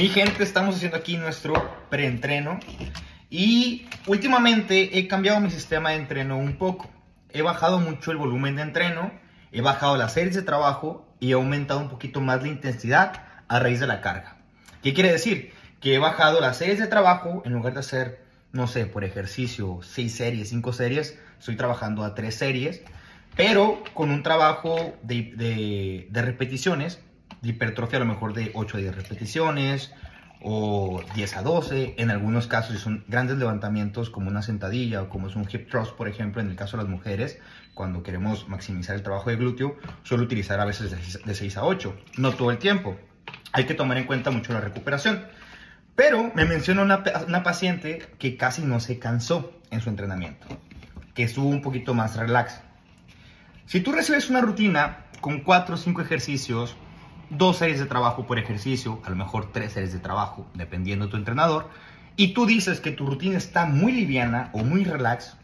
Mi 0.00 0.08
gente, 0.08 0.42
estamos 0.42 0.76
haciendo 0.76 0.96
aquí 0.96 1.18
nuestro 1.18 1.52
preentreno 1.90 2.58
y 3.28 3.86
últimamente 4.06 4.98
he 4.98 5.06
cambiado 5.06 5.40
mi 5.40 5.50
sistema 5.50 5.90
de 5.90 5.96
entreno 5.96 6.38
un 6.38 6.56
poco. 6.56 6.88
He 7.28 7.42
bajado 7.42 7.78
mucho 7.78 8.10
el 8.10 8.16
volumen 8.16 8.56
de 8.56 8.62
entreno, 8.62 9.12
he 9.52 9.60
bajado 9.60 9.98
las 9.98 10.14
series 10.14 10.34
de 10.34 10.40
trabajo 10.40 11.06
y 11.20 11.32
he 11.32 11.34
aumentado 11.34 11.80
un 11.80 11.90
poquito 11.90 12.22
más 12.22 12.40
la 12.40 12.48
intensidad 12.48 13.24
a 13.46 13.58
raíz 13.58 13.78
de 13.78 13.88
la 13.88 14.00
carga. 14.00 14.38
¿Qué 14.82 14.94
quiere 14.94 15.12
decir? 15.12 15.52
Que 15.82 15.96
he 15.96 15.98
bajado 15.98 16.40
las 16.40 16.56
series 16.56 16.78
de 16.78 16.86
trabajo 16.86 17.42
en 17.44 17.52
lugar 17.52 17.74
de 17.74 17.80
hacer, 17.80 18.24
no 18.52 18.68
sé, 18.68 18.86
por 18.86 19.04
ejercicio, 19.04 19.80
6 19.82 20.14
series, 20.14 20.48
5 20.48 20.72
series, 20.72 21.18
estoy 21.38 21.56
trabajando 21.56 22.04
a 22.04 22.14
3 22.14 22.34
series, 22.34 22.80
pero 23.36 23.84
con 23.92 24.10
un 24.10 24.22
trabajo 24.22 24.96
de, 25.02 26.08
repeticiones 26.10 27.00
hipertrofia 27.42 27.98
a 27.98 28.00
lo 28.00 28.06
mejor 28.06 28.34
de 28.34 28.50
8 28.54 28.76
a 28.76 28.80
10 28.80 28.96
repeticiones 28.96 29.92
o 30.42 31.02
10 31.14 31.36
a 31.36 31.42
12. 31.42 31.94
En 31.98 32.10
algunos 32.10 32.46
casos, 32.46 32.76
si 32.76 32.82
son 32.82 33.04
grandes 33.08 33.38
levantamientos 33.38 34.10
como 34.10 34.28
una 34.28 34.42
sentadilla 34.42 35.02
o 35.02 35.08
como 35.08 35.28
es 35.28 35.36
un 35.36 35.46
hip 35.50 35.70
thrust, 35.70 35.92
por 35.92 36.08
ejemplo, 36.08 36.40
en 36.40 36.48
el 36.48 36.56
caso 36.56 36.76
de 36.76 36.84
las 36.84 36.90
mujeres, 36.90 37.38
cuando 37.74 38.02
queremos 38.02 38.48
maximizar 38.48 38.96
el 38.96 39.02
trabajo 39.02 39.30
de 39.30 39.36
glúteo, 39.36 39.76
suelo 40.02 40.24
utilizar 40.24 40.60
a 40.60 40.64
veces 40.64 41.24
de 41.24 41.34
6 41.34 41.56
a 41.56 41.64
8, 41.64 41.96
no 42.18 42.32
todo 42.32 42.50
el 42.50 42.58
tiempo. 42.58 42.96
Hay 43.52 43.64
que 43.64 43.74
tomar 43.74 43.98
en 43.98 44.04
cuenta 44.04 44.30
mucho 44.30 44.52
la 44.52 44.60
recuperación. 44.60 45.24
Pero 45.96 46.32
me 46.34 46.44
menciona 46.44 46.82
una, 46.82 47.02
una 47.26 47.42
paciente 47.42 48.08
que 48.18 48.36
casi 48.36 48.62
no 48.62 48.80
se 48.80 48.98
cansó 48.98 49.52
en 49.70 49.80
su 49.80 49.90
entrenamiento, 49.90 50.46
que 51.14 51.24
estuvo 51.24 51.48
un 51.48 51.60
poquito 51.60 51.94
más 51.94 52.16
relax. 52.16 52.60
Si 53.66 53.80
tú 53.80 53.92
recibes 53.92 54.30
una 54.30 54.40
rutina 54.40 55.06
con 55.20 55.40
4 55.40 55.74
o 55.74 55.78
5 55.78 56.00
ejercicios 56.00 56.76
dos 57.30 57.58
series 57.58 57.78
de 57.78 57.86
trabajo 57.86 58.26
por 58.26 58.38
ejercicio, 58.38 59.00
a 59.04 59.10
lo 59.10 59.16
mejor 59.16 59.52
tres 59.52 59.72
series 59.72 59.92
de 59.92 60.00
trabajo, 60.00 60.46
dependiendo 60.54 61.06
de 61.06 61.10
tu 61.12 61.16
entrenador, 61.16 61.70
y 62.16 62.34
tú 62.34 62.44
dices 62.44 62.80
que 62.80 62.90
tu 62.90 63.06
rutina 63.06 63.38
está 63.38 63.66
muy 63.66 63.92
liviana 63.92 64.50
o 64.52 64.58
muy 64.64 64.84
relax, 64.84 65.36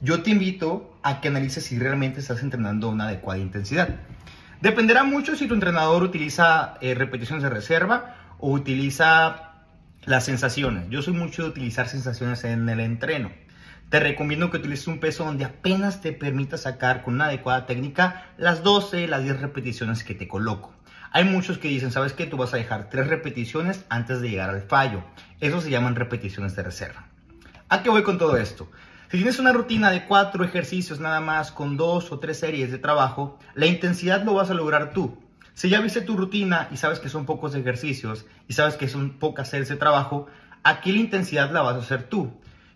yo 0.00 0.22
te 0.22 0.30
invito 0.30 0.96
a 1.02 1.20
que 1.20 1.28
analices 1.28 1.64
si 1.64 1.78
realmente 1.78 2.20
estás 2.20 2.42
entrenando 2.42 2.88
a 2.88 2.90
una 2.90 3.04
adecuada 3.04 3.40
intensidad. 3.40 3.88
Dependerá 4.60 5.04
mucho 5.04 5.36
si 5.36 5.46
tu 5.46 5.54
entrenador 5.54 6.02
utiliza 6.02 6.74
eh, 6.80 6.94
repeticiones 6.94 7.42
de 7.42 7.50
reserva 7.50 8.16
o 8.38 8.50
utiliza 8.52 9.52
las 10.04 10.24
sensaciones. 10.24 10.88
Yo 10.88 11.02
soy 11.02 11.14
mucho 11.14 11.42
de 11.42 11.48
utilizar 11.48 11.88
sensaciones 11.88 12.44
en 12.44 12.68
el 12.68 12.80
entreno. 12.80 13.30
Te 13.88 14.00
recomiendo 14.00 14.50
que 14.50 14.56
utilices 14.56 14.86
un 14.86 15.00
peso 15.00 15.24
donde 15.24 15.44
apenas 15.44 16.00
te 16.00 16.12
permita 16.12 16.56
sacar 16.56 17.02
con 17.02 17.14
una 17.14 17.26
adecuada 17.26 17.66
técnica 17.66 18.26
las 18.38 18.62
12, 18.62 19.06
las 19.06 19.22
10 19.22 19.40
repeticiones 19.40 20.02
que 20.02 20.14
te 20.14 20.28
coloco. 20.28 20.72
Hay 21.14 21.24
muchos 21.24 21.58
que 21.58 21.68
dicen, 21.68 21.90
¿sabes 21.90 22.14
qué? 22.14 22.24
Tú 22.24 22.38
vas 22.38 22.54
a 22.54 22.56
dejar 22.56 22.88
tres 22.88 23.06
repeticiones 23.06 23.84
antes 23.90 24.22
de 24.22 24.30
llegar 24.30 24.48
al 24.48 24.62
fallo. 24.62 25.04
Eso 25.40 25.60
se 25.60 25.68
llaman 25.68 25.94
repeticiones 25.94 26.56
de 26.56 26.62
reserva. 26.62 27.04
¿A 27.68 27.82
qué 27.82 27.90
voy 27.90 28.02
con 28.02 28.16
todo 28.16 28.38
esto? 28.38 28.70
Si 29.10 29.18
tienes 29.18 29.38
una 29.38 29.52
rutina 29.52 29.90
de 29.90 30.06
cuatro 30.06 30.42
ejercicios 30.42 31.00
nada 31.00 31.20
más 31.20 31.52
con 31.52 31.76
dos 31.76 32.12
o 32.12 32.18
tres 32.18 32.38
series 32.38 32.72
de 32.72 32.78
trabajo, 32.78 33.38
la 33.54 33.66
intensidad 33.66 34.24
lo 34.24 34.32
vas 34.32 34.48
a 34.48 34.54
lograr 34.54 34.94
tú. 34.94 35.18
Si 35.52 35.68
ya 35.68 35.82
viste 35.82 36.00
tu 36.00 36.16
rutina 36.16 36.68
y 36.72 36.78
sabes 36.78 36.98
que 36.98 37.10
son 37.10 37.26
pocos 37.26 37.54
ejercicios 37.54 38.24
y 38.48 38.54
sabes 38.54 38.76
que 38.76 38.88
son 38.88 39.18
pocas 39.18 39.50
series 39.50 39.68
de 39.68 39.76
trabajo, 39.76 40.28
aquí 40.62 40.92
la 40.92 41.00
intensidad 41.00 41.50
la 41.50 41.60
vas 41.60 41.74
a 41.74 41.80
hacer 41.80 42.04
tú. 42.04 42.32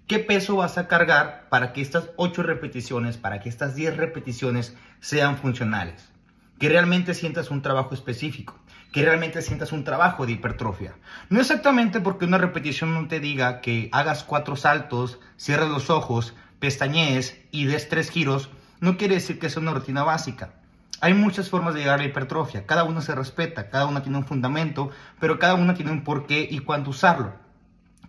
¿Qué 0.06 0.18
peso 0.18 0.56
vas 0.56 0.76
a 0.76 0.88
cargar 0.88 1.46
para 1.48 1.72
que 1.72 1.80
estas 1.80 2.10
ocho 2.16 2.42
repeticiones, 2.42 3.16
para 3.16 3.40
que 3.40 3.48
estas 3.48 3.74
10 3.74 3.96
repeticiones 3.96 4.76
sean 5.00 5.38
funcionales? 5.38 6.15
Que 6.58 6.68
realmente 6.68 7.14
sientas 7.14 7.50
un 7.50 7.62
trabajo 7.62 7.94
específico, 7.94 8.58
que 8.92 9.02
realmente 9.02 9.42
sientas 9.42 9.72
un 9.72 9.84
trabajo 9.84 10.26
de 10.26 10.32
hipertrofia. 10.32 10.94
No 11.28 11.40
exactamente 11.40 12.00
porque 12.00 12.24
una 12.24 12.38
repetición 12.38 12.94
no 12.94 13.08
te 13.08 13.20
diga 13.20 13.60
que 13.60 13.88
hagas 13.92 14.24
cuatro 14.24 14.56
saltos, 14.56 15.18
cierres 15.36 15.68
los 15.68 15.90
ojos, 15.90 16.34
pestañees 16.58 17.38
y 17.50 17.66
des 17.66 17.88
tres 17.88 18.10
giros, 18.10 18.48
no 18.80 18.96
quiere 18.96 19.16
decir 19.16 19.38
que 19.38 19.50
sea 19.50 19.62
una 19.62 19.74
rutina 19.74 20.02
básica. 20.02 20.54
Hay 21.02 21.12
muchas 21.12 21.50
formas 21.50 21.74
de 21.74 21.80
llegar 21.80 21.96
a 21.96 22.02
la 22.02 22.08
hipertrofia, 22.08 22.64
cada 22.64 22.84
una 22.84 23.02
se 23.02 23.14
respeta, 23.14 23.68
cada 23.68 23.86
una 23.86 24.02
tiene 24.02 24.16
un 24.16 24.24
fundamento, 24.24 24.90
pero 25.20 25.38
cada 25.38 25.54
una 25.54 25.74
tiene 25.74 25.92
un 25.92 26.04
porqué 26.04 26.48
y 26.50 26.60
cuándo 26.60 26.90
usarlo. 26.90 27.34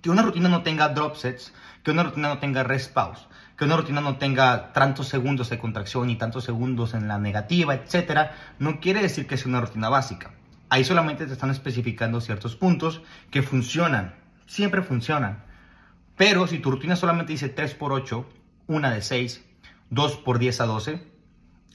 Que 0.01 0.09
una 0.09 0.21
rutina 0.21 0.49
no 0.49 0.63
tenga 0.63 0.89
drop 0.89 1.15
sets, 1.15 1.53
que 1.83 1.91
una 1.91 2.03
rutina 2.03 2.29
no 2.29 2.39
tenga 2.39 2.63
rest 2.63 2.93
pause, 2.93 3.27
que 3.57 3.65
una 3.65 3.77
rutina 3.77 4.01
no 4.01 4.17
tenga 4.17 4.73
tantos 4.73 5.07
segundos 5.07 5.49
de 5.49 5.57
contracción 5.57 6.09
y 6.09 6.15
tantos 6.17 6.43
segundos 6.43 6.93
en 6.93 7.07
la 7.07 7.17
negativa, 7.17 7.73
etcétera, 7.73 8.35
no 8.59 8.79
quiere 8.79 9.01
decir 9.01 9.25
que 9.27 9.37
sea 9.37 9.49
una 9.49 9.61
rutina 9.61 9.89
básica. 9.89 10.31
Ahí 10.69 10.83
solamente 10.83 11.25
te 11.25 11.33
están 11.33 11.49
especificando 11.49 12.21
ciertos 12.21 12.55
puntos 12.55 13.01
que 13.31 13.41
funcionan, 13.41 14.15
siempre 14.45 14.81
funcionan. 14.81 15.43
Pero 16.17 16.45
si 16.47 16.59
tu 16.59 16.71
rutina 16.71 16.95
solamente 16.95 17.31
dice 17.31 17.49
3 17.49 17.73
por 17.75 17.93
8, 17.93 18.27
una 18.67 18.91
de 18.91 19.01
6, 19.01 19.45
2 19.89 20.17
por 20.17 20.39
10 20.39 20.61
a 20.61 20.65
12, 20.65 21.07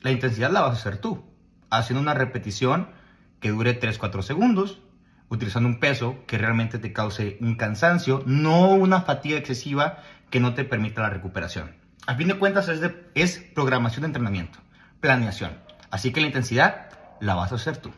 la 0.03 0.11
intensidad 0.11 0.51
la 0.51 0.61
vas 0.61 0.71
a 0.71 0.81
hacer 0.81 0.99
tú, 0.99 1.25
haciendo 1.71 2.03
una 2.03 2.15
repetición 2.15 2.89
que 3.41 3.51
dure 3.51 3.81
3-4 3.81 4.23
segundos, 4.23 4.81
utilizando 5.33 5.67
un 5.67 5.81
peso 5.81 6.19
que 6.27 6.37
realmente 6.37 6.79
te 6.79 6.93
cause 6.93 7.39
un 7.41 7.57
cansancio, 7.57 8.23
no 8.27 8.69
una 8.69 9.01
fatiga 9.01 9.39
excesiva 9.39 9.97
que 10.29 10.41
no 10.41 10.53
te 10.53 10.65
permita 10.65 11.01
la 11.01 11.09
recuperación. 11.09 11.75
A 12.07 12.15
fin 12.17 12.29
de 12.29 12.35
cuentas 12.39 12.69
es, 12.69 12.83
es 13.15 13.39
programación 13.55 14.03
de 14.03 14.09
entrenamiento, 14.09 14.59
planeación. 15.01 15.53
Así 15.91 16.13
que 16.13 16.21
la 16.21 16.27
intensidad 16.27 16.91
la 17.21 17.35
vas 17.35 17.51
a 17.51 17.55
hacer 17.55 17.79
tú. 17.79 17.93